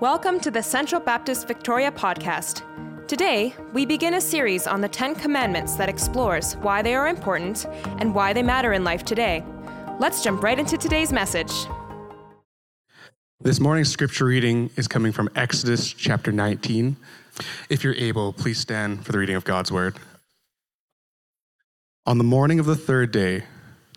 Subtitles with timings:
[0.00, 2.62] Welcome to the Central Baptist Victoria podcast.
[3.06, 7.66] Today, we begin a series on the Ten Commandments that explores why they are important
[7.98, 9.44] and why they matter in life today.
[9.98, 11.52] Let's jump right into today's message.
[13.42, 16.96] This morning's scripture reading is coming from Exodus chapter 19.
[17.68, 19.96] If you're able, please stand for the reading of God's word.
[22.06, 23.44] On the morning of the third day,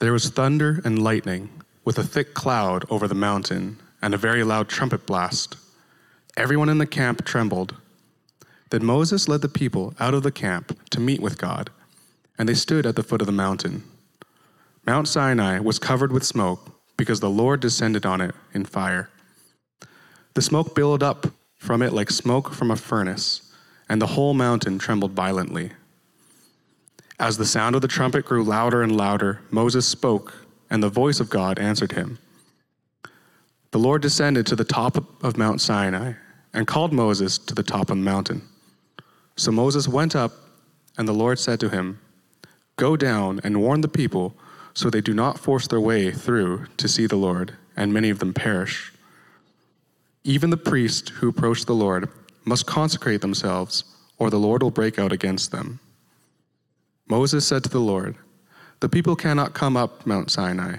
[0.01, 1.47] there was thunder and lightning,
[1.85, 5.55] with a thick cloud over the mountain, and a very loud trumpet blast.
[6.35, 7.75] Everyone in the camp trembled.
[8.71, 11.69] Then Moses led the people out of the camp to meet with God,
[12.39, 13.83] and they stood at the foot of the mountain.
[14.83, 19.11] Mount Sinai was covered with smoke because the Lord descended on it in fire.
[20.33, 23.53] The smoke billowed up from it like smoke from a furnace,
[23.87, 25.73] and the whole mountain trembled violently.
[27.19, 30.33] As the sound of the trumpet grew louder and louder, Moses spoke,
[30.67, 32.17] and the voice of God answered him.
[33.69, 36.13] The Lord descended to the top of Mount Sinai
[36.53, 38.41] and called Moses to the top of the mountain.
[39.35, 40.33] So Moses went up,
[40.97, 41.99] and the Lord said to him,
[42.75, 44.35] Go down and warn the people
[44.73, 48.19] so they do not force their way through to see the Lord, and many of
[48.19, 48.91] them perish.
[50.23, 52.09] Even the priests who approach the Lord
[52.45, 53.83] must consecrate themselves,
[54.17, 55.79] or the Lord will break out against them.
[57.07, 58.15] Moses said to the Lord,
[58.79, 60.77] The people cannot come up Mount Sinai,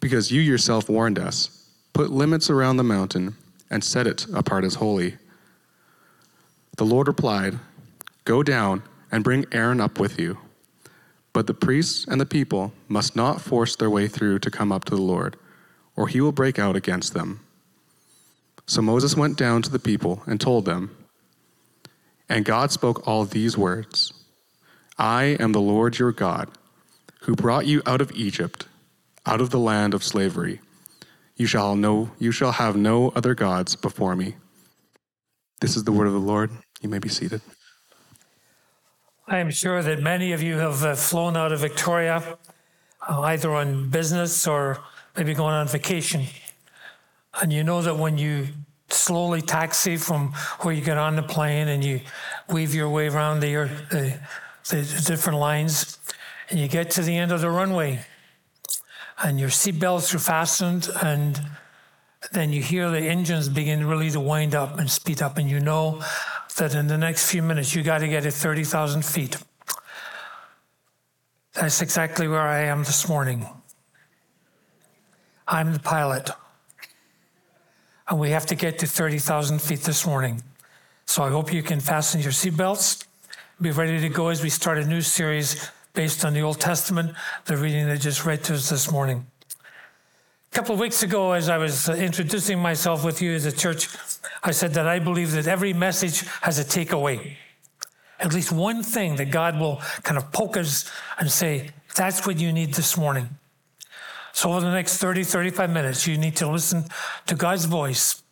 [0.00, 1.68] because you yourself warned us.
[1.92, 3.36] Put limits around the mountain
[3.74, 5.16] and set it apart as holy.
[6.76, 7.58] The Lord replied,
[8.24, 10.38] Go down and bring Aaron up with you.
[11.32, 14.84] But the priests and the people must not force their way through to come up
[14.84, 15.36] to the Lord,
[15.96, 17.40] or he will break out against them.
[18.64, 20.96] So Moses went down to the people and told them,
[22.28, 24.12] And God spoke all these words
[24.96, 26.48] I am the Lord your God,
[27.22, 28.68] who brought you out of Egypt,
[29.26, 30.60] out of the land of slavery.
[31.36, 34.36] You shall know you shall have no other gods before me.
[35.60, 36.50] This is the word of the Lord.
[36.80, 37.40] You may be seated.
[39.26, 42.36] I am sure that many of you have uh, flown out of Victoria,
[43.08, 44.78] uh, either on business or
[45.16, 46.26] maybe going on vacation.
[47.40, 48.48] And you know that when you
[48.90, 52.00] slowly taxi from where you get on the plane and you
[52.48, 54.18] weave your way around the, the,
[54.68, 55.98] the different lines,
[56.50, 58.04] and you get to the end of the runway,
[59.22, 61.40] and your seatbelts are fastened, and
[62.32, 65.60] then you hear the engines begin really to wind up and speed up, and you
[65.60, 66.02] know
[66.56, 69.36] that in the next few minutes you got to get at 30,000 feet.
[71.54, 73.46] That's exactly where I am this morning.
[75.46, 76.30] I'm the pilot.
[78.08, 80.42] And we have to get to 30,000 feet this morning.
[81.06, 83.06] So I hope you can fasten your seatbelts,
[83.60, 87.14] be ready to go as we start a new series based on the Old Testament,
[87.46, 89.26] the reading they just read to us this morning.
[90.52, 93.52] A couple of weeks ago, as I was uh, introducing myself with you as a
[93.52, 93.88] church,
[94.42, 97.36] I said that I believe that every message has a takeaway.
[98.18, 102.38] At least one thing that God will kind of poke us and say, that's what
[102.38, 103.28] you need this morning.
[104.32, 106.86] So, over the next 30, 35 minutes, you need to listen
[107.26, 108.22] to God's voice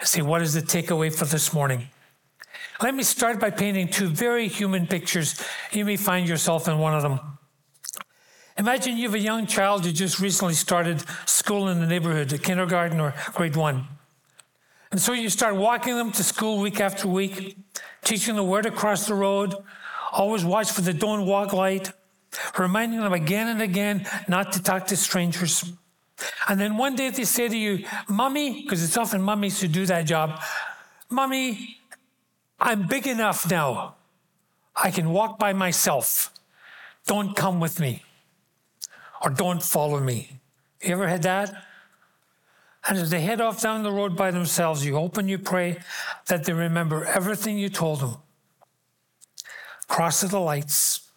[0.00, 1.88] and say, what is the takeaway for this morning?
[2.82, 5.42] Let me start by painting two very human pictures.
[5.72, 7.20] You may find yourself in one of them.
[8.58, 12.38] Imagine you have a young child who just recently started school in the neighborhood, a
[12.38, 13.86] kindergarten or grade one.
[14.90, 17.56] And so you start walking them to school week after week,
[18.02, 19.54] teaching them where to cross the road,
[20.12, 21.92] always watch for the don't walk light,
[22.58, 25.72] reminding them again and again not to talk to strangers.
[26.48, 29.84] And then one day they say to you, Mommy, because it's often mummies who do
[29.86, 30.40] that job,
[31.10, 31.76] Mommy,
[32.58, 33.96] I'm big enough now.
[34.74, 36.30] I can walk by myself.
[37.06, 38.02] Don't come with me
[39.22, 40.38] or don't follow me.
[40.82, 41.52] You ever had that?
[42.88, 45.78] And as they head off down the road by themselves, you hope and you pray
[46.26, 48.16] that they remember everything you told them.
[49.88, 51.08] Cross at the lights,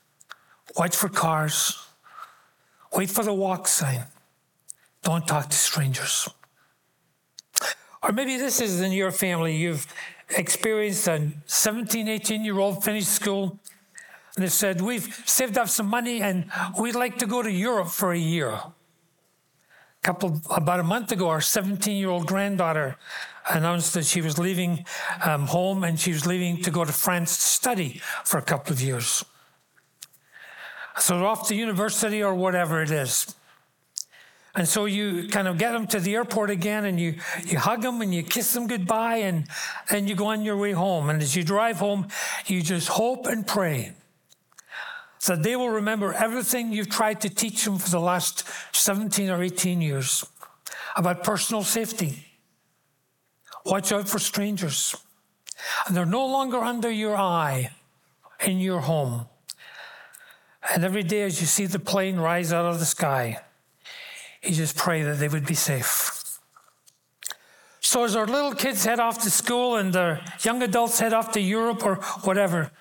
[0.78, 1.78] watch for cars,
[2.94, 4.04] wait for the walk sign,
[5.04, 6.30] don't talk to strangers.
[8.02, 9.56] Or maybe this is in your family.
[9.56, 9.86] You've
[10.32, 13.60] experienced a 17, 18 year old finished school
[14.36, 16.50] and they said, We've saved up some money and
[16.80, 18.52] we'd like to go to Europe for a year.
[18.52, 18.72] A
[20.02, 22.96] couple about a month ago, our 17 year old granddaughter
[23.50, 24.86] announced that she was leaving
[25.26, 28.72] um, home and she was leaving to go to France to study for a couple
[28.72, 29.26] of years.
[30.98, 33.36] So off to university or whatever it is.
[34.56, 37.16] And so you kind of get them to the airport again and you,
[37.46, 39.48] you hug them and you kiss them goodbye and
[39.90, 41.10] then you go on your way home.
[41.10, 42.08] And as you drive home,
[42.48, 43.94] you just hope and pray
[45.20, 49.44] so they will remember everything you've tried to teach them for the last 17 or
[49.44, 50.26] 18 years
[50.96, 52.26] about personal safety,
[53.66, 54.96] Watch out for strangers.
[55.86, 57.72] And they're no longer under your eye
[58.44, 59.28] in your home.
[60.74, 63.40] And every day as you see the plane rise out of the sky,
[64.44, 66.40] you just pray that they would be safe.
[67.82, 71.32] So as our little kids head off to school and our young adults head off
[71.34, 72.72] to Europe or whatever,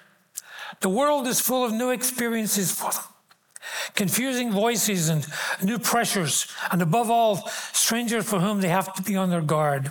[0.81, 3.02] the world is full of new experiences for them.
[3.94, 5.26] Confusing voices and
[5.62, 9.90] new pressures, and above all, strangers for whom they have to be on their guard.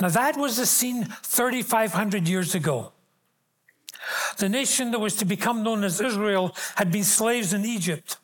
[0.00, 2.92] Now, that was the scene 3,500 years ago.
[4.38, 8.16] The nation that was to become known as Israel had been slaves in Egypt.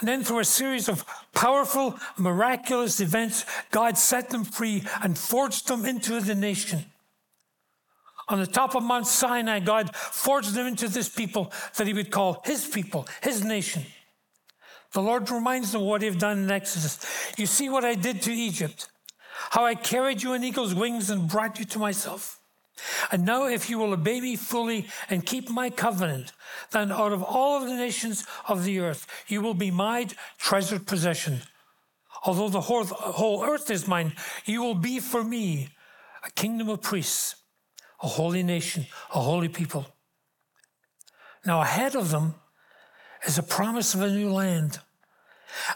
[0.00, 5.68] And then, through a series of powerful, miraculous events, God set them free and forged
[5.68, 6.84] them into the nation.
[8.28, 12.10] On the top of Mount Sinai, God forged them into this people that He would
[12.10, 13.84] call His people, His nation.
[14.92, 16.98] The Lord reminds them what He've done in Exodus.
[17.36, 18.88] You see what I did to Egypt,
[19.50, 22.39] how I carried you on eagle's wings and brought you to myself.
[23.10, 26.32] And now, if you will obey me fully and keep my covenant,
[26.70, 30.86] then out of all of the nations of the earth, you will be my treasured
[30.86, 31.40] possession.
[32.24, 34.12] Although the whole, earth is mine,
[34.44, 35.70] you will be for me
[36.24, 37.36] a kingdom of priests,
[38.02, 39.86] a holy nation, a holy people.
[41.46, 42.34] Now, ahead of them
[43.26, 44.80] is a promise of a new land,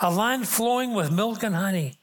[0.01, 1.99] a land flowing with milk and honey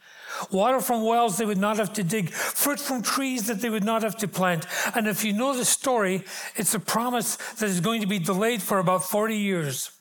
[0.50, 3.84] Water from wells they would not have to dig, fruit from trees that they would
[3.84, 4.66] not have to plant.
[4.96, 6.24] And if you know the story,
[6.56, 9.92] it's a promise that is going to be delayed for about 40 years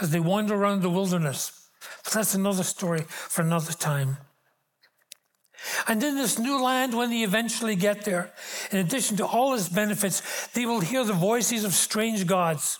[0.00, 1.68] as they wander around the wilderness.
[2.04, 4.18] But that's another story for another time.
[5.88, 8.32] And in this new land, when they eventually get there,
[8.70, 12.78] in addition to all its benefits, they will hear the voices of strange gods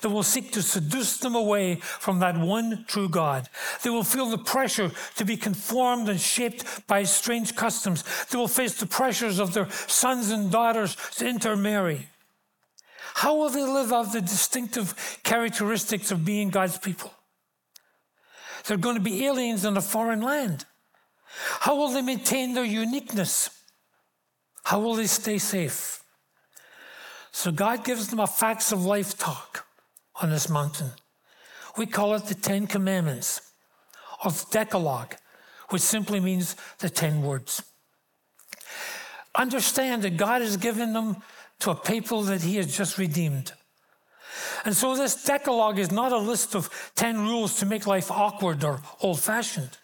[0.00, 3.48] that will seek to seduce them away from that one true God.
[3.82, 8.04] They will feel the pressure to be conformed and shaped by strange customs.
[8.26, 12.08] They will face the pressures of their sons and daughters to intermarry.
[13.14, 17.12] How will they live out the distinctive characteristics of being God's people?
[18.66, 20.64] They're going to be aliens in a foreign land.
[21.60, 23.50] How will they maintain their uniqueness?
[24.64, 26.02] How will they stay safe?
[27.36, 29.66] So God gives them a facts of life talk
[30.22, 30.92] on this mountain.
[31.76, 33.52] We call it the Ten Commandments
[34.24, 35.16] or the Decalogue,
[35.68, 37.62] which simply means the ten words.
[39.34, 41.18] Understand that God has given them
[41.58, 43.52] to a people that He has just redeemed.
[44.64, 48.64] And so this Decalogue is not a list of 10 rules to make life awkward
[48.64, 49.76] or old fashioned.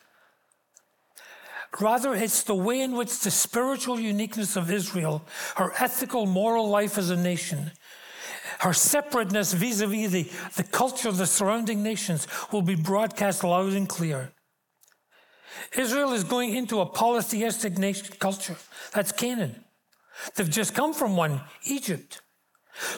[1.81, 5.25] Rather, it's the way in which the spiritual uniqueness of Israel,
[5.57, 7.73] her ethical, moral life as a nation,
[8.61, 10.13] her separateness vis a vis
[10.57, 14.33] the, culture of the surrounding nations will be broadcast loud and clear.
[15.77, 18.57] Israel is going into a polytheistic nation culture.
[18.93, 19.65] That's Canaan.
[20.37, 22.21] They've just come from one, Egypt.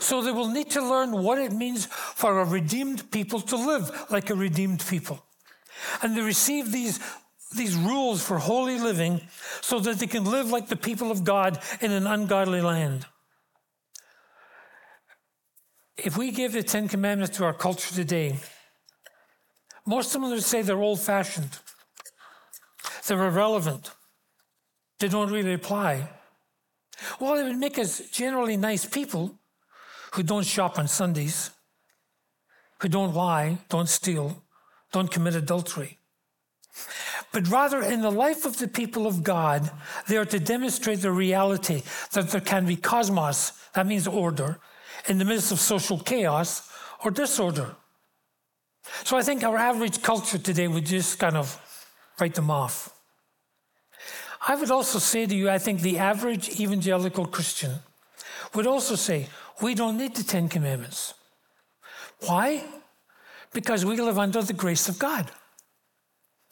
[0.00, 4.06] So they will need to learn what it means for a redeemed people to live
[4.10, 5.24] like a redeemed people.
[6.02, 7.00] And they receive these
[7.54, 9.20] these rules for holy living
[9.60, 13.06] so that they can live like the people of God in an ungodly land.
[15.96, 18.36] If we give the Ten Commandments to our culture today,
[19.86, 21.58] most of them would say they're old fashioned,
[23.06, 23.90] they're irrelevant,
[24.98, 26.08] they don't really apply.
[27.20, 29.38] Well, it would make us generally nice people
[30.14, 31.50] who don't shop on Sundays,
[32.80, 34.42] who don't lie, don't steal,
[34.92, 35.98] don't commit adultery
[37.34, 39.68] but rather in the life of the people of God,
[40.06, 44.60] they are to demonstrate the reality that there can be cosmos, that means order,
[45.08, 46.70] in the midst of social chaos
[47.04, 47.74] or disorder.
[49.02, 51.60] So I think our average culture today would just kind of
[52.20, 52.94] write them off.
[54.46, 57.72] I would also say to you, I think the average evangelical Christian
[58.54, 59.26] would also say,
[59.60, 61.14] we don't need the Ten Commandments.
[62.20, 62.62] Why?
[63.52, 65.32] Because we live under the grace of God.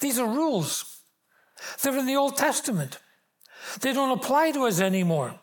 [0.02, 0.98] These are rules.
[1.80, 2.98] They're in the Old Testament.
[3.80, 5.38] They don't apply to us anymore.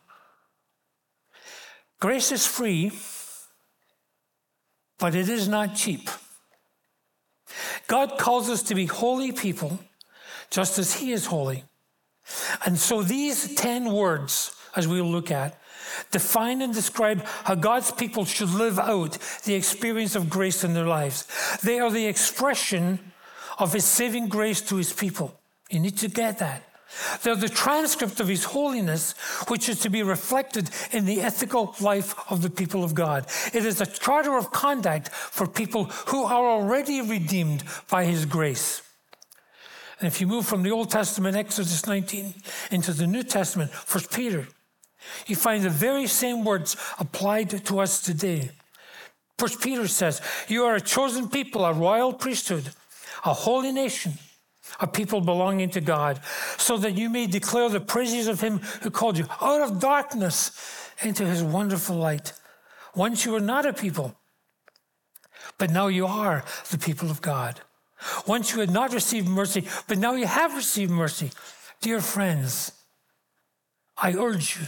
[2.01, 2.92] Grace is free,
[5.00, 6.10] but it is not cheap.
[7.88, 9.80] God calls us to be holy people,
[10.50, 11.63] just as He is holy.
[12.66, 15.58] And so these 10 words, as we'll look at,
[16.12, 20.86] define and describe how God's people should live out the experience of grace in their
[20.86, 21.25] lives.
[21.63, 23.09] They are the expression
[23.60, 25.39] of his saving grace to his people.
[25.70, 26.63] You need to get that.
[27.22, 29.13] They're the transcript of his holiness,
[29.48, 33.28] which is to be reflected in the ethical life of the people of God.
[33.54, 38.82] It is a charter of conduct for people who are already redeemed by his grace.
[40.00, 42.34] And if you move from the Old Testament, Exodus 19,
[42.72, 44.48] into the New Testament, First Peter,
[45.28, 48.51] you find the very same words applied to us today.
[49.38, 52.72] First Peter says, You are a chosen people, a royal priesthood,
[53.26, 54.14] a holy nation,
[54.80, 56.20] a people belonging to God,
[56.58, 60.52] so that you may declare the praises of him who called you out of darkness
[61.02, 62.34] into his wonderful light.
[62.96, 64.16] Once you were not a people,
[65.58, 67.62] but now you are the people of God.
[68.26, 71.32] Once you had not received mercy, but now you have received mercy.
[71.82, 72.72] Dear friends,
[73.98, 74.68] I urge you,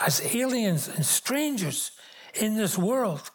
[0.00, 1.92] as aliens and strangers
[2.34, 3.30] in this world,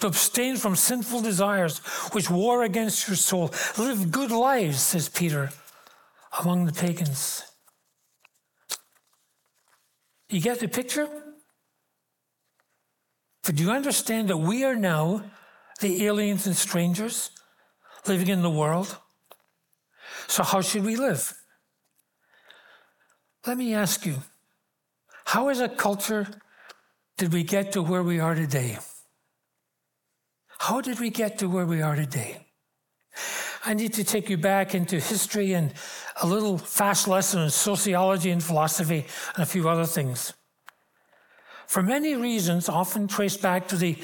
[0.00, 1.78] to abstain from sinful desires
[2.12, 3.52] which war against your soul.
[3.78, 5.50] Live good lives, says Peter,
[6.42, 7.44] among the pagans.
[10.28, 11.08] You get the picture?
[13.44, 15.24] But do you understand that we are now
[15.80, 17.30] the aliens and strangers
[18.06, 18.96] living in the world?
[20.28, 21.34] So, how should we live?
[23.46, 24.16] Let me ask you
[25.24, 26.26] how, as a culture,
[27.16, 28.78] did we get to where we are today?
[30.60, 32.46] How did we get to where we are today?
[33.64, 35.72] I need to take you back into history and
[36.20, 40.34] a little fast lesson in sociology and philosophy and a few other things.
[41.66, 43.96] For many reasons, often traced back to the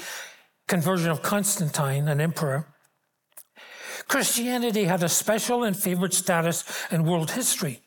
[0.67, 2.65] conversion of Constantine, an emperor,
[4.07, 7.81] Christianity had a special and favored status in world history.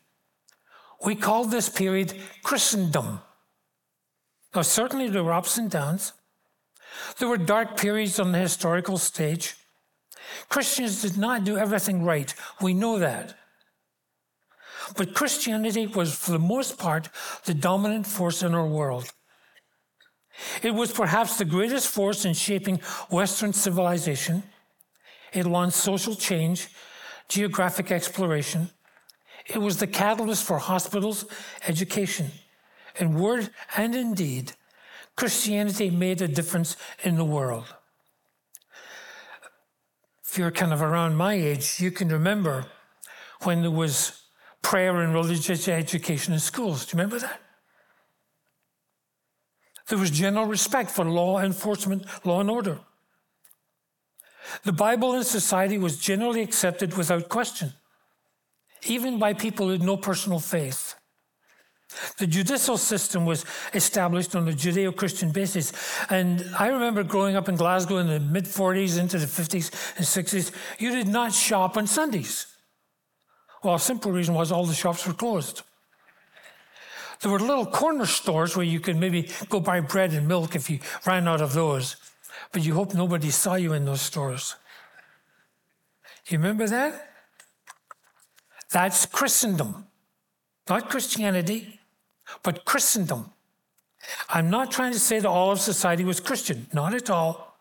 [1.03, 3.19] We call this period Christendom.
[4.55, 6.13] Now, certainly there were ups and downs,
[7.17, 9.55] there were dark periods on the historical stage.
[10.49, 12.33] Christians did not do everything right.
[12.61, 13.35] We know that.
[14.95, 17.09] But Christianity was, for the most part,
[17.45, 19.11] the dominant force in our world.
[20.63, 24.43] It was perhaps the greatest force in shaping Western civilization.
[25.33, 26.69] It launched social change,
[27.29, 28.69] geographic exploration.
[29.45, 31.25] It was the catalyst for hospitals,
[31.67, 32.31] education.
[32.99, 34.53] In word and in deed,
[35.15, 37.65] Christianity made a difference in the world.
[40.23, 42.65] If you're kind of around my age, you can remember
[43.43, 44.21] when there was
[44.61, 46.85] prayer and religious education in schools.
[46.85, 47.41] Do you remember that?
[49.87, 52.79] There was general respect for law enforcement, law and order.
[54.63, 57.73] The Bible in society was generally accepted without question,
[58.83, 60.95] even by people who had no personal faith.
[62.17, 65.73] The judicial system was established on a Judeo Christian basis.
[66.09, 70.05] And I remember growing up in Glasgow in the mid 40s into the 50s and
[70.05, 72.47] 60s, you did not shop on Sundays.
[73.63, 75.61] Well, a simple reason was all the shops were closed.
[77.21, 80.69] There were little corner stores where you could maybe go buy bread and milk if
[80.69, 81.97] you ran out of those,
[82.51, 84.55] but you hope nobody saw you in those stores.
[86.27, 87.09] You remember that?
[88.71, 89.85] That's Christendom,
[90.67, 91.80] not Christianity
[92.43, 93.31] but Christendom.
[94.29, 97.57] I'm not trying to say that all of society was Christian, not at all.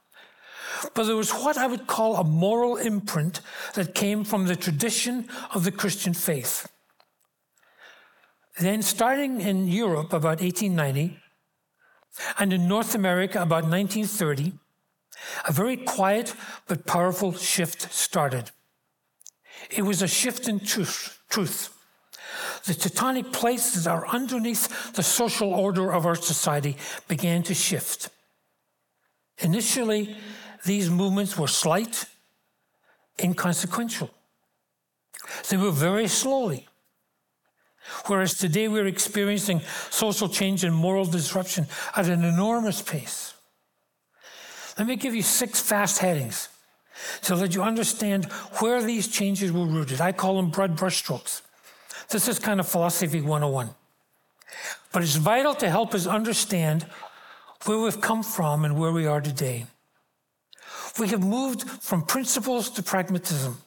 [0.94, 3.40] But there was what I would call a moral imprint
[3.74, 6.70] that came from the tradition of the Christian faith.
[8.58, 11.18] Then, starting in Europe about 1890,
[12.38, 14.52] and in North America about 1930,
[15.48, 16.34] a very quiet
[16.66, 18.50] but powerful shift started.
[19.70, 21.20] It was a shift in truth.
[21.28, 21.76] truth
[22.64, 26.76] the tectonic plates that are underneath the social order of our society
[27.08, 28.10] began to shift.
[29.38, 30.16] Initially,
[30.64, 32.04] these movements were slight,
[33.22, 34.10] inconsequential.
[35.49, 36.66] They moved very slowly.
[38.06, 43.34] Whereas today we're experiencing social change and moral disruption at an enormous pace.
[44.78, 46.49] Let me give you six fast headings
[47.20, 48.26] so that you understand
[48.60, 50.00] where these changes were rooted.
[50.00, 51.42] I call them broad brushstrokes.
[52.10, 53.70] This is kind of philosophy 101.
[54.92, 56.86] But it's vital to help us understand
[57.64, 59.66] where we've come from and where we are today.
[60.98, 63.58] We have moved from principles to pragmatism.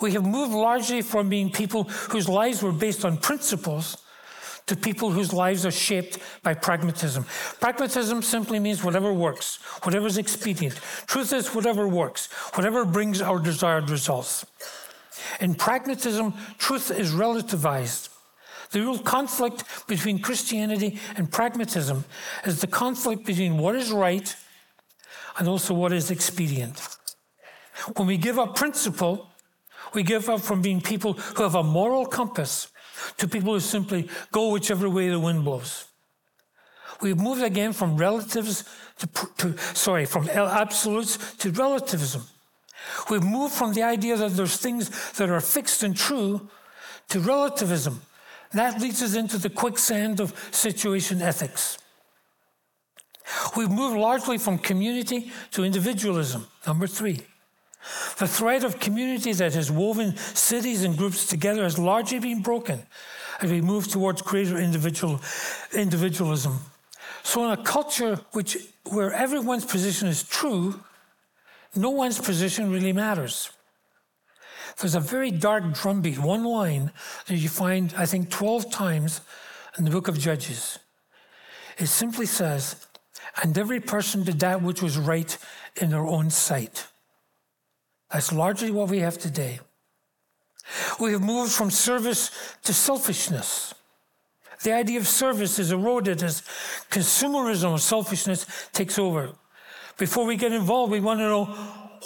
[0.00, 3.96] We have moved largely from being people whose lives were based on principles
[4.66, 7.24] to people whose lives are shaped by pragmatism.
[7.60, 10.74] Pragmatism simply means whatever works, whatever is expedient.
[11.06, 14.44] Truth is whatever works, whatever brings our desired results.
[15.40, 18.08] In pragmatism, truth is relativized.
[18.70, 22.04] The real conflict between Christianity and pragmatism
[22.46, 24.34] is the conflict between what is right
[25.38, 26.80] and also what is expedient.
[27.96, 29.28] When we give up principle,
[29.92, 32.68] we give up from being people who have a moral compass
[33.18, 35.86] to people who simply go whichever way the wind blows.
[37.00, 38.64] We've moved again from relatives
[38.98, 42.22] to, to sorry, from absolutes to relativism.
[43.10, 46.48] We've moved from the idea that there's things that are fixed and true
[47.08, 48.02] to relativism.
[48.52, 51.78] That leads us into the quicksand of situation ethics.
[53.56, 56.46] We've moved largely from community to individualism.
[56.66, 57.22] Number three.
[58.18, 62.86] The thread of community that has woven cities and groups together has largely been broken
[63.40, 65.20] as we move towards greater individual,
[65.72, 66.60] individualism.
[67.24, 70.80] So, in a culture which, where everyone's position is true,
[71.74, 73.50] no one's position really matters.
[74.78, 76.92] There's a very dark drumbeat, one line
[77.26, 79.20] that you find, I think, 12 times
[79.78, 80.78] in the book of Judges.
[81.78, 82.86] It simply says,
[83.42, 85.36] And every person did that which was right
[85.76, 86.86] in their own sight.
[88.10, 89.60] That's largely what we have today.
[91.00, 92.30] We have moved from service
[92.64, 93.74] to selfishness.
[94.62, 96.42] The idea of service is eroded as
[96.90, 99.32] consumerism or selfishness takes over.
[100.02, 101.44] Before we get involved, we want to know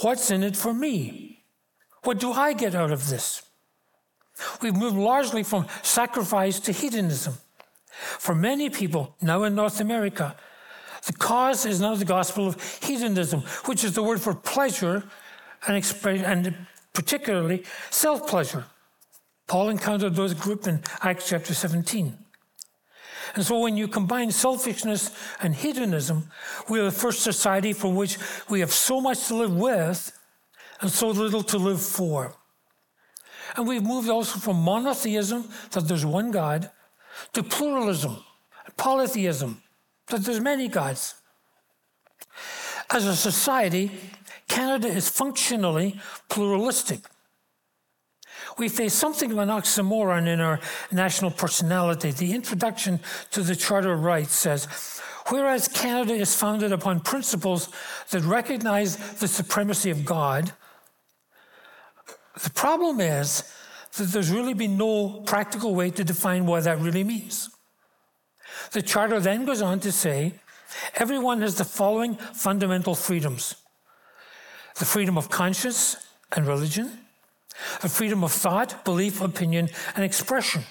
[0.03, 1.43] what's in it for me?
[2.03, 3.41] What do I get out of this?
[4.61, 7.38] We've moved largely from sacrifice to hedonism.
[8.19, 10.37] For many people now in North America,
[11.07, 15.03] the cause is now the gospel of hedonism, which is the word for pleasure
[15.67, 16.55] and, and
[16.93, 18.67] particularly self pleasure.
[19.47, 22.25] Paul encountered those group in Acts chapter 17.
[23.37, 25.11] And so when you combine selfishness
[25.43, 26.31] and hedonism,
[26.71, 28.16] we are the first society from which
[28.49, 30.19] we have so much to live with
[30.81, 32.35] and so little to live for.
[33.55, 36.71] And we've moved also from monotheism, that there's one God,
[37.35, 38.25] to pluralism,
[38.78, 39.62] polytheism,
[40.07, 41.14] that there's many gods.
[42.88, 43.90] As a society,
[44.49, 46.00] Canada is functionally
[46.31, 47.00] pluralistic.
[48.59, 50.61] We face something of an oxymoron in our
[50.91, 52.11] national personality.
[52.11, 53.01] The introduction
[53.33, 54.67] to the Charter of Rights says,
[55.29, 57.69] whereas Canada is founded upon principles
[58.11, 60.53] that recognize the supremacy of God,
[62.43, 63.43] the problem is
[63.97, 67.51] that there's really been no practical way to define what that really means.
[68.73, 70.35] The Charter then goes on to say
[70.95, 73.54] everyone has the following fundamental freedoms
[74.78, 75.97] the freedom of conscience
[76.33, 77.05] and religion,
[77.80, 80.64] the freedom of thought, belief, opinion, and expression.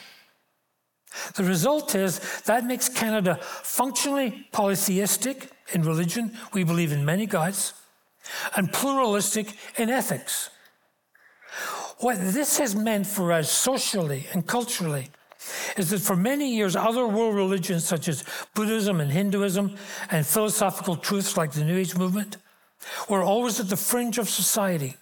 [1.36, 7.74] The result is that makes Canada functionally polytheistic in religion, we believe in many gods,
[8.56, 10.50] and pluralistic in ethics.
[12.00, 15.10] What this has meant for us socially and culturally
[15.78, 19.76] is that for many years, other world religions such as Buddhism and Hinduism
[20.12, 22.38] and philosophical truths like the New Age movement
[23.10, 24.96] were always at the fringe of society.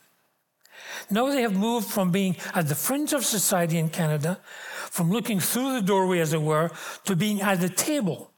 [1.10, 4.40] Now they have moved from being at the fringe of society in Canada,
[4.90, 6.72] from looking through the doorway, as it were,
[7.06, 8.32] to being at the table,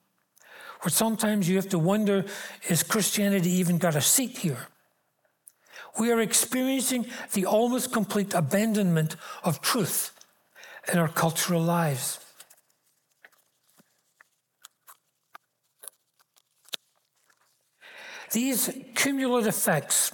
[0.82, 2.26] where sometimes you have to wonder
[2.70, 4.68] is Christianity even got a seat here?
[5.98, 10.12] We are experiencing the almost complete abandonment of truth
[10.92, 12.20] in our cultural lives.
[18.32, 20.12] These cumulative effects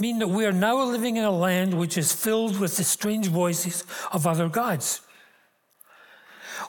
[0.00, 3.28] mean that we are now living in a land which is filled with the strange
[3.28, 5.00] voices of other gods.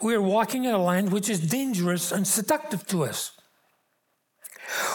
[0.02, 3.32] We are walking in a land which is dangerous and seductive to us.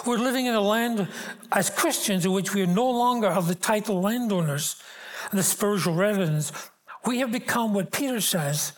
[0.07, 1.09] We're living in a land
[1.53, 4.77] as Christians in which we are no longer of the title landowners
[5.31, 6.53] and the spiritual residents.
[7.05, 8.73] We have become what Peter says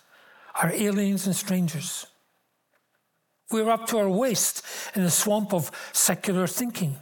[0.61, 2.07] are aliens and strangers.
[3.51, 4.65] We're up to our waist
[4.95, 6.97] in the swamp of secular thinking.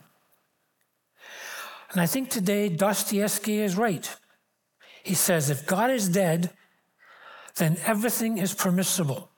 [1.94, 4.16] And I think today Dostoevsky is right.
[5.04, 6.50] He says, if God is dead,
[7.54, 9.30] then everything is permissible.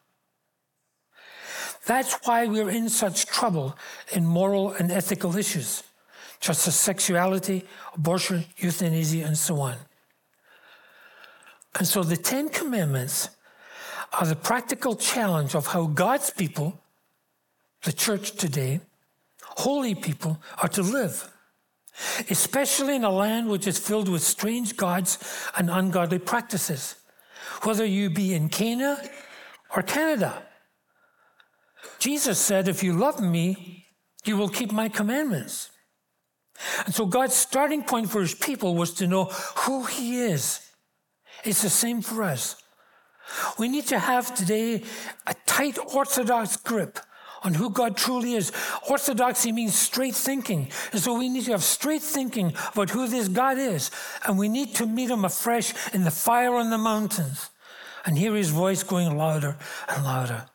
[1.84, 3.76] That's why we're in such trouble
[4.10, 5.82] in moral and ethical issues,
[6.40, 9.76] such as sexuality, abortion, euthanasia, and so on.
[11.78, 13.28] And so the Ten Commandments
[14.18, 16.80] are the practical challenge of how God's people,
[17.82, 18.80] the church today,
[19.42, 21.30] holy people, are to live
[22.30, 25.18] especially in a land which is filled with strange gods
[25.56, 26.96] and ungodly practices,
[27.62, 28.98] whether you be in Canaan
[29.74, 30.42] or Canada.
[31.98, 33.86] Jesus said, If you love me,
[34.24, 35.70] you will keep my commandments.
[36.84, 39.24] And so God's starting point for his people was to know
[39.56, 40.60] who he is.
[41.44, 42.56] It's the same for us.
[43.58, 44.82] We need to have today
[45.26, 46.98] a tight orthodox grip
[47.46, 48.50] on who God truly is.
[48.90, 50.68] Orthodoxy means straight thinking.
[50.90, 53.92] And so we need to have straight thinking about who this God is.
[54.26, 57.50] And we need to meet him afresh in the fire on the mountains
[58.04, 59.56] and hear his voice going louder
[59.88, 60.46] and louder.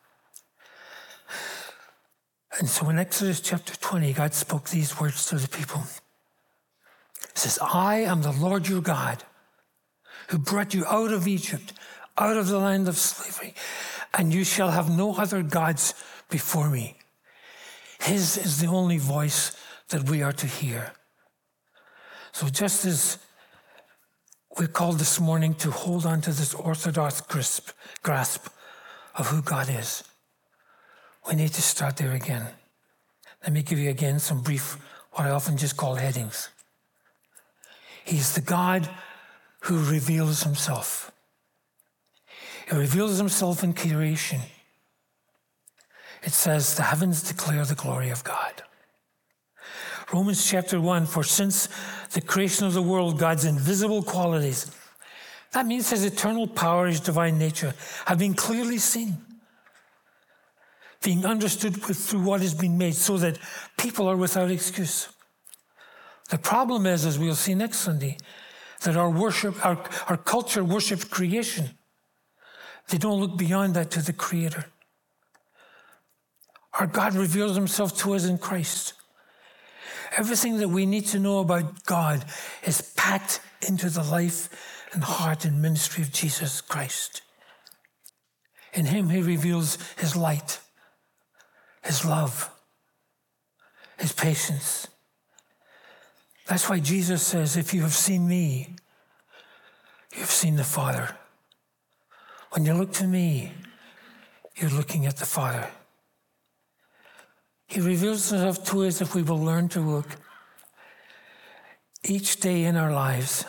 [2.58, 7.58] And so in Exodus chapter 20, God spoke these words to the people He says,
[7.62, 9.24] I am the Lord your God
[10.28, 11.72] who brought you out of Egypt,
[12.18, 13.54] out of the land of slavery,
[14.12, 15.94] and you shall have no other gods
[16.32, 16.96] before me.
[18.00, 19.56] His is the only voice
[19.90, 20.92] that we are to hear.
[22.32, 23.18] So just as
[24.58, 27.70] we're called this morning to hold on to this orthodox grasp,
[28.02, 28.48] grasp
[29.14, 30.02] of who God is,
[31.28, 32.46] we need to start there again.
[33.44, 34.78] Let me give you again some brief,
[35.12, 36.48] what I often just call headings.
[38.04, 38.88] He's the God
[39.60, 41.12] who reveals himself.
[42.68, 44.40] He reveals himself in creation.
[46.22, 48.62] It says, The heavens declare the glory of God.
[50.12, 51.68] Romans chapter 1 For since
[52.12, 54.70] the creation of the world, God's invisible qualities,
[55.52, 57.74] that means his eternal power, his divine nature,
[58.06, 59.18] have been clearly seen,
[61.02, 63.38] being understood through what has been made, so that
[63.76, 65.08] people are without excuse.
[66.30, 68.16] The problem is, as we'll see next Sunday,
[68.82, 71.70] that our worship, our, our culture worships creation.
[72.88, 74.66] They don't look beyond that to the Creator.
[76.78, 78.94] Our God reveals himself to us in Christ.
[80.16, 82.24] Everything that we need to know about God
[82.64, 84.48] is packed into the life
[84.92, 87.22] and heart and ministry of Jesus Christ.
[88.74, 90.60] In him, he reveals his light,
[91.82, 92.50] his love,
[93.98, 94.88] his patience.
[96.46, 98.76] That's why Jesus says, If you have seen me,
[100.14, 101.16] you've seen the Father.
[102.50, 103.52] When you look to me,
[104.56, 105.68] you're looking at the Father.
[107.72, 110.16] He reveals himself to us if we will learn to look
[112.04, 113.46] each day in our lives.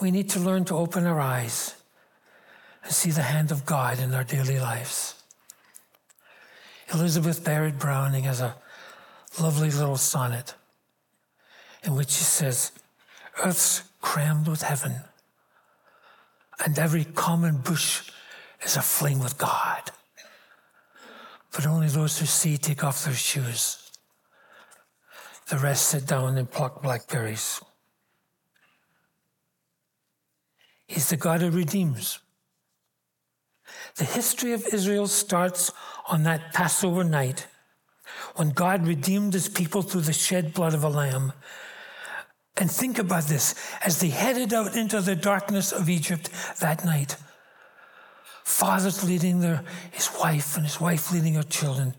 [0.00, 1.74] We need to learn to open our eyes
[2.82, 5.22] and see the hand of God in our daily lives.
[6.94, 8.56] Elizabeth Barrett Browning has a
[9.38, 10.54] lovely little sonnet
[11.82, 12.72] in which she says,
[13.44, 14.94] Earth's crammed with heaven,
[16.64, 18.10] and every common bush
[18.62, 19.90] is aflame with God
[21.54, 23.90] but only those who see take off their shoes.
[25.48, 27.60] The rest sit down and pluck blackberries.
[30.88, 32.18] He's the God who redeems.
[33.96, 35.70] The history of Israel starts
[36.08, 37.46] on that Passover night
[38.36, 41.32] when God redeemed his people through the shed blood of a lamb.
[42.56, 47.16] And think about this as they headed out into the darkness of Egypt that night
[48.44, 51.94] fathers leading their, his wife and his wife leading her children.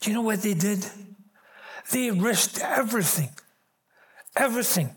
[0.00, 0.86] Do you know what they did?
[1.90, 3.30] They risked everything,
[4.36, 4.90] everything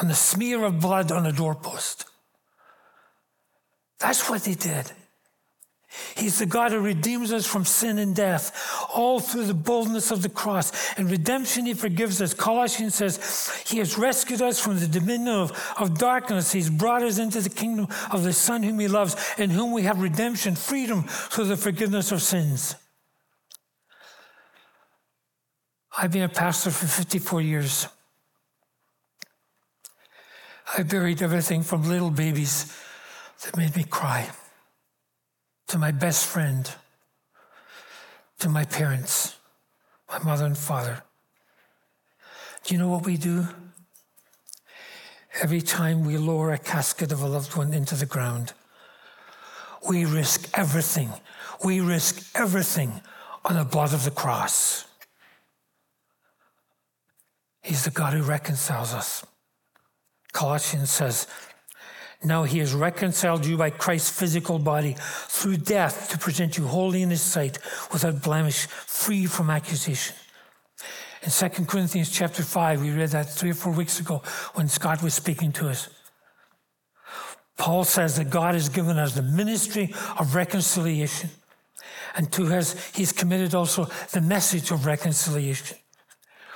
[0.00, 2.04] on the smear of blood on a doorpost.
[3.98, 4.92] That's what they did.
[6.16, 10.20] He's the God who redeems us from sin and death, all through the boldness of
[10.20, 10.92] the cross.
[10.98, 12.34] And redemption, He forgives us.
[12.34, 16.52] Colossians says, He has rescued us from the dominion of, of darkness.
[16.52, 19.82] He's brought us into the kingdom of the Son whom He loves, in whom we
[19.82, 22.74] have redemption, freedom through the forgiveness of sins.
[25.96, 27.88] I've been a pastor for 54 years.
[30.76, 32.76] I buried everything from little babies
[33.42, 34.28] that made me cry
[35.68, 36.70] to my best friend,
[38.38, 39.36] to my parents,
[40.10, 41.02] my mother and father.
[42.64, 43.46] Do you know what we do?
[45.40, 48.54] Every time we lower a casket of a loved one into the ground,
[49.88, 51.12] we risk everything.
[51.64, 53.00] We risk everything
[53.44, 54.86] on the blood of the cross.
[57.62, 59.24] He's the God who reconciles us.
[60.32, 61.26] Colossians says,
[62.24, 67.02] now he has reconciled you by Christ's physical body through death to present you holy
[67.02, 67.58] in his sight,
[67.92, 70.16] without blemish, free from accusation.
[71.22, 74.22] In 2 Corinthians chapter 5, we read that three or four weeks ago
[74.54, 75.88] when Scott was speaking to us.
[77.56, 81.30] Paul says that God has given us the ministry of reconciliation,
[82.16, 85.76] and to us, he's committed also the message of reconciliation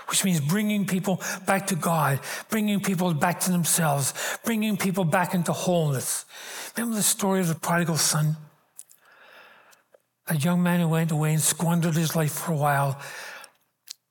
[0.08, 5.34] which means bringing people back to God, bringing people back to themselves, bringing people back
[5.34, 6.24] into wholeness.
[6.76, 8.36] Remember the story of the prodigal son?
[10.28, 13.00] A young man who went away and squandered his life for a while,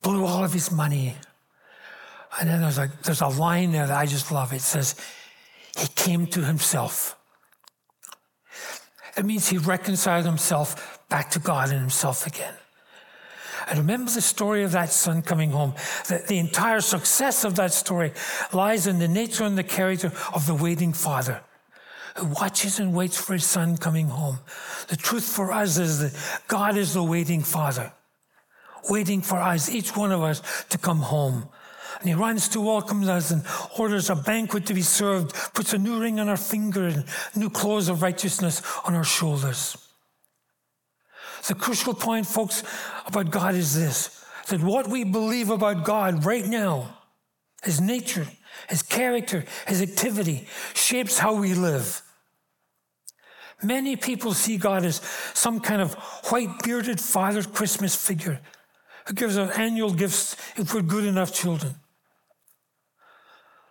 [0.02, 1.16] blew all of his money.
[2.40, 4.54] And then there's a, there's a line there that I just love.
[4.54, 4.96] It says,
[5.78, 7.18] He came to himself.
[9.18, 12.54] It means he reconciled himself back to God and himself again.
[13.68, 15.74] And remember the story of that son coming home.
[16.08, 18.12] The, the entire success of that story
[18.54, 21.42] lies in the nature and the character of the waiting father
[22.18, 24.40] who watches and waits for his son coming home.
[24.88, 27.94] The truth for us is that God is the waiting father,
[28.90, 31.48] waiting for us, each one of us, to come home.
[32.00, 33.44] And he runs to welcome us and
[33.78, 37.50] orders a banquet to be served, puts a new ring on our finger and new
[37.50, 39.78] clothes of righteousness on our shoulders.
[41.48, 42.64] The crucial point, folks,
[43.06, 46.98] about God is this that what we believe about God right now,
[47.64, 48.28] his nature,
[48.70, 52.02] his character, his activity, shapes how we live.
[53.64, 54.96] Many people see God as
[55.34, 55.94] some kind of
[56.30, 58.40] white bearded Father Christmas figure
[59.06, 61.76] who gives us annual gifts if we're good enough children.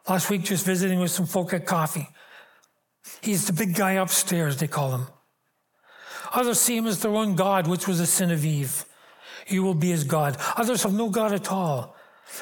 [0.08, 2.08] Last week, just visiting with some folk at coffee.
[3.20, 5.06] He's the big guy upstairs, they call him.
[6.32, 8.84] Others see him as their own God, which was a sin of Eve.
[9.46, 10.36] You will be as God.
[10.56, 11.96] Others have no God at all,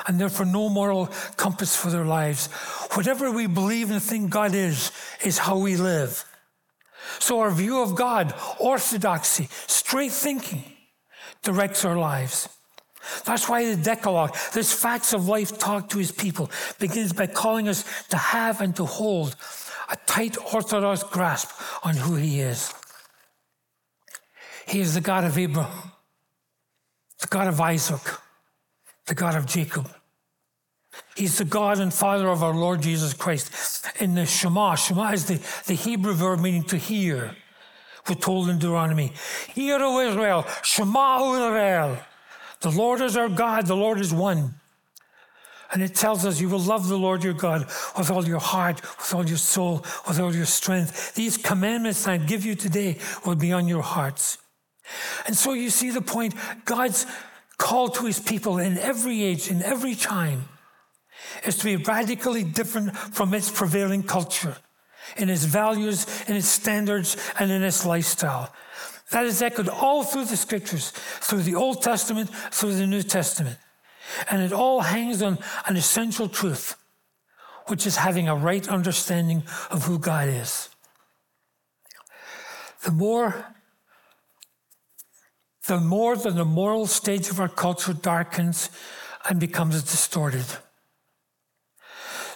[0.07, 2.47] and therefore no moral compass for their lives.
[2.93, 4.93] Whatever we believe and think God is,
[5.25, 6.25] is how we live.
[7.19, 10.65] So our view of God, orthodoxy, straight thinking,
[11.43, 12.49] directs our lives.
[13.25, 17.69] That's why the Decalogue, this facts of life talk to his people, begins by calling
[17.69, 19.37] us to have and to hold
[19.91, 21.51] a tight orthodox grasp
[21.83, 22.75] on who he is.
[24.69, 25.93] He is the God of Abraham,
[27.21, 28.03] the God of Isaac,
[29.07, 29.91] the God of Jacob.
[31.17, 33.87] He's the God and Father of our Lord Jesus Christ.
[33.99, 37.35] In the Shema, Shema is the, the Hebrew verb meaning to hear.
[38.09, 39.13] We're told in Deuteronomy,
[39.55, 41.99] Hear, O Israel, Shema, O Israel.
[42.61, 44.55] The Lord is our God, the Lord is one.
[45.73, 48.83] And it tells us you will love the Lord your God with all your heart,
[48.83, 51.15] with all your soul, with all your strength.
[51.15, 54.39] These commandments I give you today will be on your hearts.
[55.27, 57.07] And so you see the point God's
[57.59, 60.45] call to his people in every age, in every time,
[61.45, 64.57] is to be radically different from its prevailing culture
[65.17, 68.53] in its values, in its standards, and in its lifestyle.
[69.11, 73.59] That is echoed all through the scriptures, through the Old Testament, through the New Testament.
[74.31, 76.77] And it all hangs on an essential truth,
[77.67, 80.69] which is having a right understanding of who God is.
[82.83, 83.47] The more
[85.69, 88.71] the more that the moral stage of our culture darkens
[89.29, 90.47] and becomes distorted,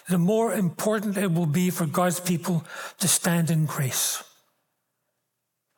[0.09, 2.65] the more important it will be for God's people
[2.99, 4.23] to stand in grace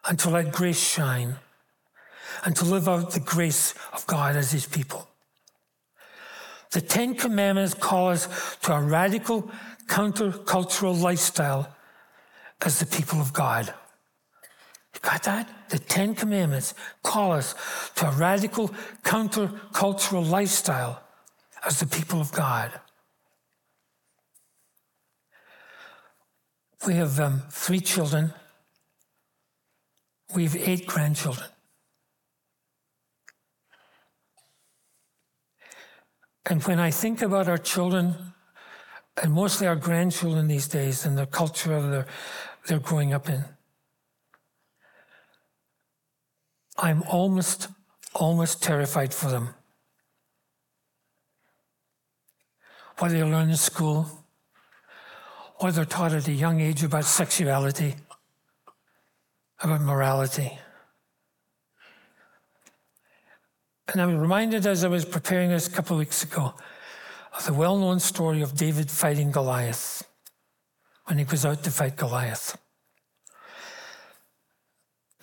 [0.09, 1.37] and to let grace shine
[2.45, 5.09] and to live out the grace of God as his people.
[6.73, 9.49] The Ten Commandments call us to a radical
[9.87, 11.73] countercultural lifestyle
[12.63, 13.73] as the people of God.
[15.03, 15.49] Got that?
[15.69, 17.55] The Ten Commandments call us
[17.97, 18.69] to a radical
[19.03, 21.03] countercultural lifestyle
[21.67, 22.73] as the people of God.
[26.87, 28.33] We have um, three children.
[30.35, 31.49] We have eight grandchildren.
[36.47, 38.15] And when I think about our children,
[39.23, 42.07] and mostly our grandchildren these days, and the culture
[42.67, 43.45] they're growing up in,
[46.77, 47.69] I'm almost,
[48.15, 49.55] almost terrified for them.
[52.99, 54.07] What they learn in school,
[55.59, 57.97] what they're taught at a young age about sexuality,
[59.61, 60.59] about morality.
[63.89, 66.55] And I was reminded as I was preparing this a couple of weeks ago
[67.37, 70.05] of the well known story of David fighting Goliath
[71.05, 72.57] when he was out to fight Goliath.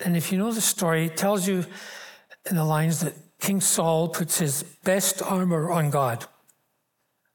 [0.04, 1.64] And if you know the story, it tells you
[2.48, 6.24] in the lines that King Saul puts his best armor on God.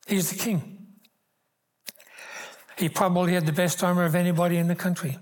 [0.08, 0.78] He's the king.
[2.78, 5.18] He probably had the best armor of anybody in the country.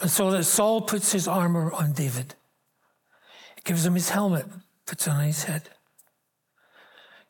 [0.00, 2.34] And so that Saul puts his armor on David.
[3.64, 4.46] Gives him his helmet,
[4.86, 5.68] puts it on his head.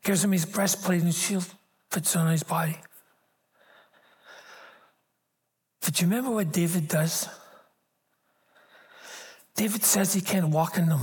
[0.05, 1.47] Gives him his breastplate and shield,
[1.91, 2.77] puts it on his body.
[5.89, 7.31] But you remember what David does?
[9.57, 11.01] David says he can't walk in them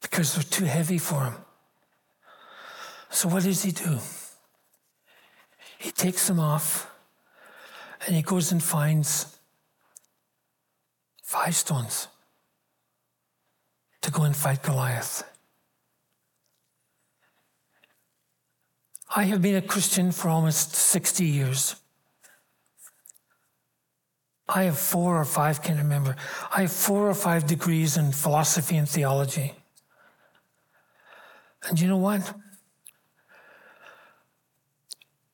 [0.00, 1.34] because they're too heavy for him.
[3.10, 3.98] So what does he do?
[5.80, 6.88] He takes them off
[8.06, 9.36] and he goes and finds
[11.24, 12.06] five stones
[14.02, 15.24] to go and fight Goliath.
[19.16, 21.74] I have been a Christian for almost 60 years.
[24.52, 26.16] I have four or five, can't remember.
[26.54, 29.52] I have four or five degrees in philosophy and theology.
[31.68, 32.34] And you know what?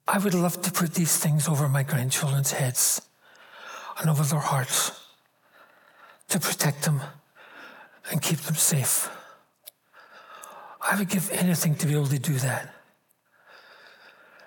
[0.07, 3.01] I would love to put these things over my grandchildren's heads
[3.99, 4.93] and over their hearts
[6.29, 7.01] to protect them
[8.11, 9.11] and keep them safe.
[10.81, 12.73] I would give anything to be able to do that.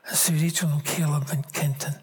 [0.07, 1.95] And so each them, Caleb and Kenton,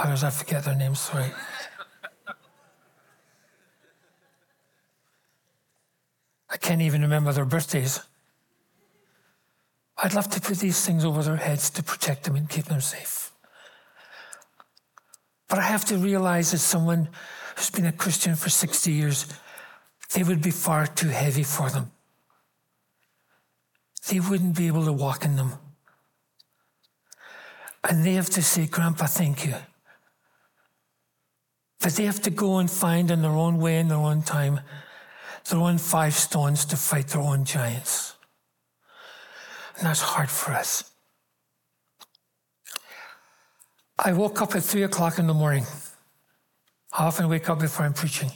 [0.00, 1.30] others, I forget their names, sorry.
[6.48, 8.00] I can't even remember their birthdays.
[10.02, 12.80] I'd love to put these things over their heads to protect them and keep them
[12.80, 13.32] safe.
[15.48, 17.08] But I have to realize as someone
[17.56, 19.26] who's been a Christian for 60 years,
[20.14, 21.92] they would be far too heavy for them.
[24.08, 25.52] They wouldn't be able to walk in them.
[27.84, 29.54] And they have to say, Grandpa, thank you.
[31.80, 34.60] But they have to go and find in their own way, in their own time,
[35.48, 38.14] their own five stones to fight their own giants.
[39.76, 40.84] And that's hard for us.
[43.98, 45.64] I woke up at three o'clock in the morning.
[46.92, 48.30] I often wake up before I'm preaching.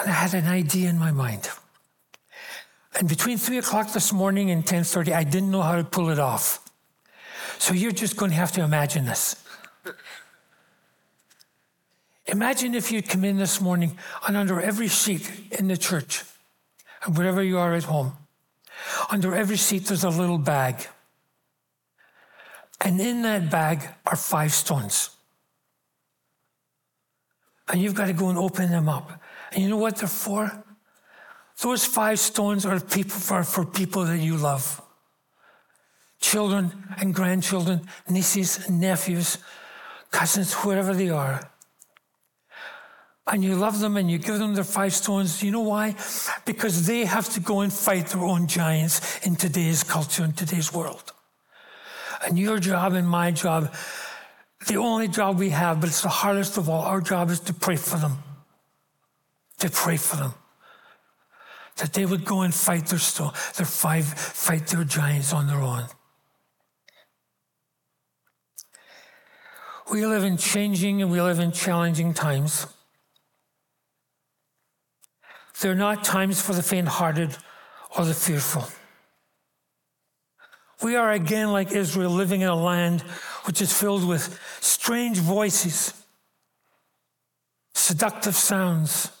[0.00, 1.48] And I had an idea in my mind.
[2.94, 6.18] And between three o'clock this morning and 10:30, I didn't know how to pull it
[6.18, 6.60] off.
[7.58, 9.36] So you're just going to have to imagine this.
[12.26, 16.22] Imagine if you'd come in this morning and under every seat in the church,
[17.04, 18.16] and wherever you are at home,
[19.10, 20.86] under every seat there's a little bag.
[22.80, 25.10] And in that bag are five stones.
[27.68, 29.20] And you've got to go and open them up.
[29.52, 30.64] And you know what they're for?
[31.60, 34.80] Those five stones are people for, for people that you love.
[36.20, 39.38] Children and grandchildren, nieces and nephews,
[40.10, 41.51] cousins, whoever they are
[43.26, 45.42] and you love them and you give them their five stones.
[45.42, 45.94] You know why?
[46.44, 50.72] Because they have to go and fight their own giants in today's culture, in today's
[50.72, 51.12] world.
[52.26, 53.72] And your job and my job,
[54.66, 57.54] the only job we have, but it's the hardest of all, our job is to
[57.54, 58.18] pray for them.
[59.60, 60.34] To pray for them.
[61.76, 65.60] That they would go and fight their stone, their five, fight their giants on their
[65.60, 65.84] own.
[69.90, 72.66] We live in changing and we live in challenging times.
[75.62, 77.36] They're not times for the faint hearted
[77.96, 78.66] or the fearful.
[80.82, 83.02] We are again like Israel, living in a land
[83.44, 85.94] which is filled with strange voices,
[87.74, 89.12] seductive sounds.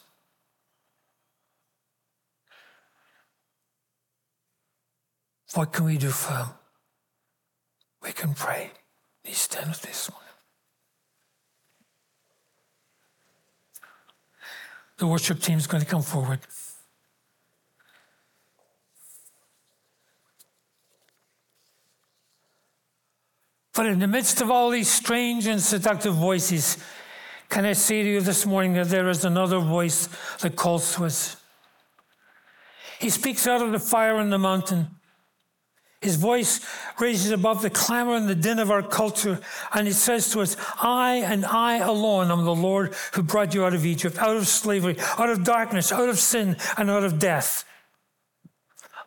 [5.54, 6.48] What can we do for them?
[8.02, 8.72] We can pray.
[9.22, 10.31] Please stand with this one.
[15.02, 16.38] The worship team is going to come forward.
[23.74, 26.78] But in the midst of all these strange and seductive voices,
[27.48, 30.08] can I say to you this morning that there is another voice
[30.40, 31.36] that calls to us?
[33.00, 34.86] He speaks out of the fire on the mountain.
[36.02, 36.60] His voice
[36.98, 39.40] raises above the clamor and the din of our culture,
[39.72, 43.64] and he says to us, I and I alone am the Lord who brought you
[43.64, 47.20] out of Egypt, out of slavery, out of darkness, out of sin, and out of
[47.20, 47.64] death.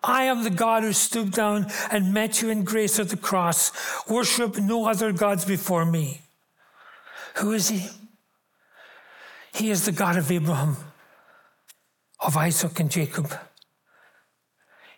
[0.01, 3.71] I am the God who stooped down and met you in grace at the cross.
[4.07, 6.21] Worship no other gods before me.
[7.37, 7.89] Who is he?
[9.53, 10.77] He is the God of Abraham,
[12.21, 13.33] of Isaac, and Jacob.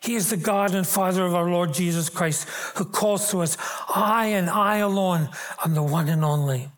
[0.07, 3.57] He is the God and Father of our Lord Jesus Christ, who calls to us,
[3.93, 5.27] I and I alone
[5.65, 6.71] am the one and only.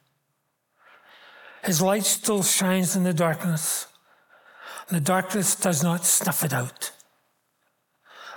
[1.63, 3.85] His light still shines in the darkness,
[4.87, 6.89] and the darkness does not snuff it out.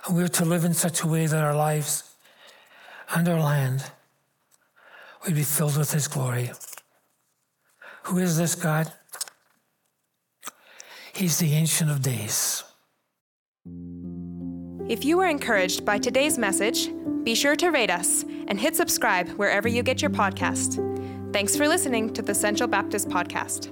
[0.06, 2.12] And we're to live in such a way that our lives
[3.14, 3.84] and our land
[5.24, 6.50] will be filled with His glory.
[8.02, 8.92] Who is this God?
[11.14, 12.64] He's the Ancient of Days.
[14.92, 16.90] If you were encouraged by today's message,
[17.24, 21.32] be sure to rate us and hit subscribe wherever you get your podcast.
[21.32, 23.70] Thanks for listening to the Central Baptist Podcast.